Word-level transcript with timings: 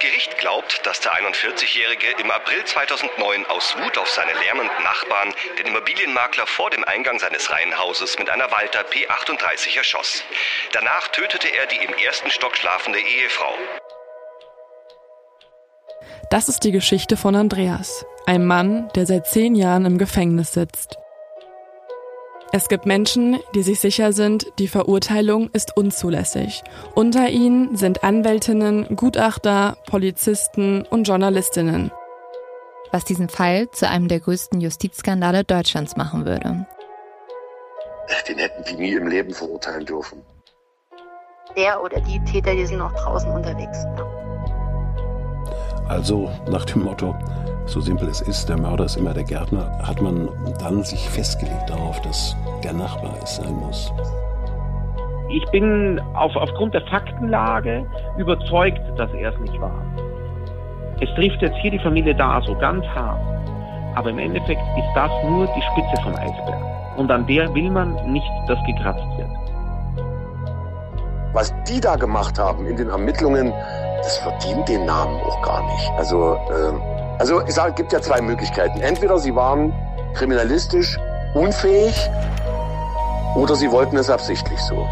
Gericht 0.00 0.38
glaubt, 0.38 0.86
dass 0.86 1.00
der 1.00 1.12
41-Jährige 1.12 2.08
im 2.22 2.30
April 2.30 2.64
2009 2.64 3.44
aus 3.46 3.76
Wut 3.76 3.98
auf 3.98 4.08
seine 4.08 4.32
lärmenden 4.32 4.82
Nachbarn 4.82 5.34
den 5.58 5.66
Immobilienmakler 5.66 6.46
vor 6.46 6.70
dem 6.70 6.84
Eingang 6.84 7.18
seines 7.18 7.50
Reihenhauses 7.50 8.18
mit 8.18 8.30
einer 8.30 8.50
Walter 8.50 8.80
P38 8.80 9.76
erschoss. 9.76 10.24
Danach 10.72 11.08
tötete 11.08 11.48
er 11.48 11.66
die 11.66 11.84
im 11.84 11.92
ersten 11.94 12.30
Stock 12.30 12.56
schlafende 12.56 12.98
Ehefrau. 12.98 13.52
Das 16.30 16.48
ist 16.48 16.64
die 16.64 16.72
Geschichte 16.72 17.18
von 17.18 17.36
Andreas, 17.36 18.06
einem 18.24 18.46
Mann, 18.46 18.88
der 18.94 19.04
seit 19.04 19.26
zehn 19.26 19.54
Jahren 19.54 19.84
im 19.84 19.98
Gefängnis 19.98 20.52
sitzt. 20.52 20.99
Es 22.52 22.68
gibt 22.68 22.84
Menschen, 22.84 23.38
die 23.54 23.62
sich 23.62 23.78
sicher 23.78 24.12
sind, 24.12 24.46
die 24.58 24.66
Verurteilung 24.66 25.50
ist 25.52 25.76
unzulässig. 25.76 26.64
Unter 26.96 27.28
ihnen 27.28 27.76
sind 27.76 28.02
Anwältinnen, 28.02 28.96
Gutachter, 28.96 29.76
Polizisten 29.86 30.82
und 30.82 31.04
Journalistinnen. 31.04 31.92
Was 32.90 33.04
diesen 33.04 33.28
Fall 33.28 33.70
zu 33.70 33.88
einem 33.88 34.08
der 34.08 34.18
größten 34.18 34.60
Justizskandale 34.60 35.44
Deutschlands 35.44 35.96
machen 35.96 36.26
würde. 36.26 36.66
Den 38.26 38.38
hätten 38.38 38.64
die 38.64 38.74
nie 38.74 38.92
im 38.94 39.06
Leben 39.06 39.32
verurteilen 39.32 39.86
dürfen. 39.86 40.20
der 41.56 41.80
oder 41.80 42.00
die 42.00 42.18
Täter, 42.24 42.54
die 42.54 42.66
sind 42.66 42.78
noch 42.78 42.92
draußen 42.94 43.30
unterwegs. 43.30 43.78
Also 45.90 46.30
nach 46.48 46.64
dem 46.66 46.84
Motto, 46.84 47.16
so 47.66 47.80
simpel 47.80 48.08
es 48.08 48.20
ist, 48.20 48.48
der 48.48 48.56
Mörder 48.56 48.84
ist 48.84 48.94
immer 48.94 49.12
der 49.12 49.24
Gärtner, 49.24 49.76
hat 49.82 50.00
man 50.00 50.28
dann 50.60 50.84
sich 50.84 51.08
festgelegt 51.08 51.68
darauf, 51.68 52.00
dass 52.02 52.36
der 52.62 52.72
Nachbar 52.72 53.12
es 53.24 53.34
sein 53.36 53.52
muss. 53.56 53.92
Ich 55.30 55.44
bin 55.50 56.00
auf, 56.14 56.36
aufgrund 56.36 56.74
der 56.74 56.82
Faktenlage 56.82 57.84
überzeugt, 58.18 58.80
dass 58.96 59.12
er 59.14 59.34
es 59.34 59.40
nicht 59.40 59.60
war. 59.60 59.82
Es 61.00 61.12
trifft 61.16 61.42
jetzt 61.42 61.56
hier 61.56 61.72
die 61.72 61.80
Familie 61.80 62.14
da 62.14 62.40
so 62.46 62.54
ganz 62.54 62.86
hart. 62.86 63.20
Aber 63.96 64.10
im 64.10 64.20
Endeffekt 64.20 64.62
ist 64.78 64.94
das 64.94 65.10
nur 65.24 65.48
die 65.48 65.62
Spitze 65.72 66.02
vom 66.04 66.14
Eisberg. 66.14 66.98
Und 66.98 67.10
an 67.10 67.26
der 67.26 67.52
will 67.52 67.68
man 67.68 67.96
nicht, 68.12 68.30
dass 68.46 68.58
gekratzt 68.64 69.02
wird. 69.16 69.28
Was 71.32 71.52
die 71.64 71.80
da 71.80 71.96
gemacht 71.96 72.38
haben 72.38 72.66
in 72.66 72.76
den 72.76 72.90
Ermittlungen, 72.90 73.52
das 74.02 74.18
verdient 74.18 74.68
den 74.68 74.86
Namen 74.86 75.20
auch 75.22 75.42
gar 75.42 75.62
nicht. 75.62 75.90
Also, 75.96 76.36
ähm, 76.50 76.80
also 77.18 77.42
ich 77.46 77.54
sage, 77.54 77.70
es 77.70 77.76
gibt 77.76 77.92
ja 77.92 78.00
zwei 78.00 78.20
Möglichkeiten. 78.20 78.80
Entweder 78.80 79.18
sie 79.18 79.34
waren 79.34 79.72
kriminalistisch 80.14 80.98
unfähig 81.34 81.94
oder 83.36 83.54
sie 83.54 83.70
wollten 83.70 83.96
es 83.96 84.10
absichtlich 84.10 84.58
so. 84.60 84.86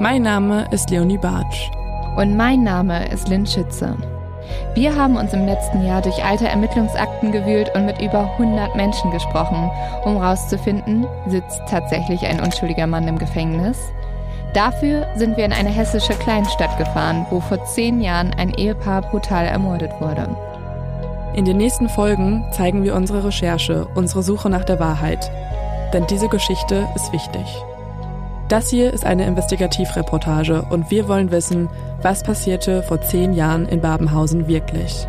Mein 0.00 0.22
Name 0.22 0.66
ist 0.70 0.90
Leonie 0.90 1.18
Bartsch. 1.18 1.70
Und 2.16 2.36
mein 2.36 2.62
Name 2.62 3.08
ist 3.08 3.28
Lynn 3.28 3.46
Schütze. 3.46 3.96
Wir 4.74 4.94
haben 4.94 5.16
uns 5.16 5.32
im 5.32 5.46
letzten 5.46 5.84
Jahr 5.84 6.02
durch 6.02 6.22
alte 6.24 6.46
Ermittlungsakten 6.46 7.32
gewühlt 7.32 7.70
und 7.74 7.86
mit 7.86 8.00
über 8.00 8.30
100 8.38 8.76
Menschen 8.76 9.10
gesprochen, 9.10 9.70
um 10.04 10.20
herauszufinden, 10.20 11.06
sitzt 11.26 11.60
tatsächlich 11.68 12.24
ein 12.26 12.40
unschuldiger 12.40 12.86
Mann 12.86 13.08
im 13.08 13.18
Gefängnis? 13.18 13.78
Dafür 14.56 15.06
sind 15.16 15.36
wir 15.36 15.44
in 15.44 15.52
eine 15.52 15.68
hessische 15.68 16.14
Kleinstadt 16.14 16.78
gefahren, 16.78 17.26
wo 17.28 17.40
vor 17.40 17.62
zehn 17.66 18.00
Jahren 18.00 18.32
ein 18.38 18.54
Ehepaar 18.54 19.02
brutal 19.02 19.44
ermordet 19.44 19.90
wurde. 20.00 20.34
In 21.34 21.44
den 21.44 21.58
nächsten 21.58 21.90
Folgen 21.90 22.42
zeigen 22.52 22.82
wir 22.82 22.94
unsere 22.94 23.22
Recherche, 23.22 23.86
unsere 23.94 24.22
Suche 24.22 24.48
nach 24.48 24.64
der 24.64 24.80
Wahrheit. 24.80 25.30
Denn 25.92 26.06
diese 26.06 26.28
Geschichte 26.28 26.88
ist 26.94 27.12
wichtig. 27.12 27.44
Das 28.48 28.70
hier 28.70 28.94
ist 28.94 29.04
eine 29.04 29.26
Investigativreportage 29.26 30.62
und 30.70 30.90
wir 30.90 31.06
wollen 31.06 31.30
wissen, 31.30 31.68
was 32.00 32.22
passierte 32.22 32.82
vor 32.82 33.02
zehn 33.02 33.34
Jahren 33.34 33.66
in 33.66 33.82
Babenhausen 33.82 34.48
wirklich. 34.48 35.06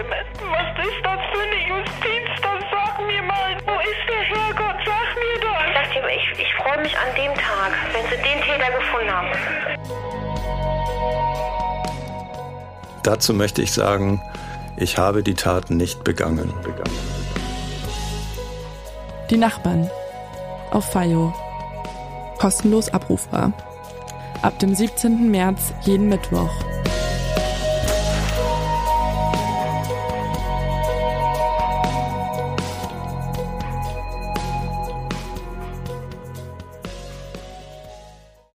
Schlimme. 0.00 0.16
Was 0.50 0.86
ist 0.86 1.02
das 1.02 1.20
für 1.30 1.42
eine 1.42 1.60
Justiz? 1.68 2.26
Das 2.42 2.60
sag 2.70 3.06
mir 3.06 3.22
mal. 3.22 3.56
Wo 3.66 3.78
ist 3.80 4.04
der 4.08 4.22
Herrgott? 4.22 4.76
Sag 4.84 5.08
mir 5.16 5.36
das. 5.42 5.60
Ich 5.66 5.74
sag 5.74 5.92
dir, 5.92 6.08
ich, 6.08 6.40
ich 6.40 6.54
freue 6.54 6.80
mich 6.82 6.96
an 6.96 7.14
dem 7.16 7.34
Tag, 7.34 7.72
wenn 7.92 8.04
sie 8.04 8.16
den 8.16 8.40
Täter 8.42 8.70
gefunden 8.78 9.10
haben. 9.10 9.28
Dazu 13.02 13.34
möchte 13.34 13.62
ich 13.62 13.72
sagen, 13.72 14.22
ich 14.76 14.98
habe 14.98 15.22
die 15.22 15.34
Tat 15.34 15.70
nicht 15.70 16.04
begangen. 16.04 16.52
Die 19.30 19.36
Nachbarn. 19.36 19.90
Auf 20.70 20.92
FIO. 20.92 21.34
Kostenlos 22.38 22.88
abrufbar. 22.88 23.52
Ab 24.42 24.58
dem 24.60 24.74
17. 24.74 25.30
März 25.30 25.74
jeden 25.82 26.08
Mittwoch 26.08 26.50